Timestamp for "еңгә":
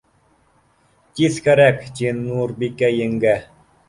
2.95-3.35